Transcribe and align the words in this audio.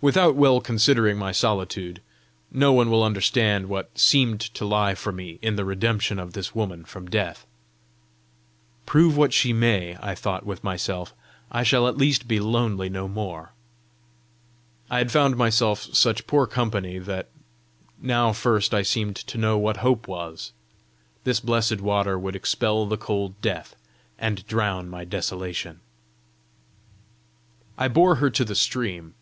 Without 0.00 0.36
well 0.36 0.58
considering 0.62 1.18
my 1.18 1.32
solitude, 1.32 2.00
no 2.50 2.72
one 2.72 2.90
will 2.90 3.04
understand 3.04 3.68
what 3.68 3.90
seemed 3.98 4.40
to 4.40 4.64
lie 4.64 4.94
for 4.94 5.12
me 5.12 5.38
in 5.42 5.56
the 5.56 5.66
redemption 5.66 6.18
of 6.18 6.32
this 6.32 6.54
woman 6.54 6.82
from 6.82 7.04
death. 7.10 7.44
"Prove 8.86 9.18
what 9.18 9.34
she 9.34 9.52
may," 9.52 9.98
I 10.00 10.14
thought 10.14 10.46
with 10.46 10.64
myself, 10.64 11.12
"I 11.52 11.62
shall 11.62 11.86
at 11.86 11.98
least 11.98 12.26
be 12.26 12.40
lonely 12.40 12.88
no 12.88 13.06
more!" 13.06 13.52
I 14.88 14.96
had 14.96 15.12
found 15.12 15.36
myself 15.36 15.82
such 15.94 16.26
poor 16.26 16.46
company 16.46 16.98
that 16.98 17.28
now 18.00 18.32
first 18.32 18.72
I 18.72 18.80
seemed 18.80 19.16
to 19.16 19.36
know 19.36 19.58
what 19.58 19.76
hope 19.84 20.08
was. 20.08 20.52
This 21.24 21.38
blessed 21.38 21.82
water 21.82 22.18
would 22.18 22.34
expel 22.34 22.86
the 22.86 22.96
cold 22.96 23.38
death, 23.42 23.76
and 24.18 24.46
drown 24.46 24.88
my 24.88 25.04
desolation! 25.04 25.80
I 27.76 27.88
bore 27.88 28.14
her 28.14 28.30
to 28.30 28.44
the 28.46 28.54
stream. 28.54 29.12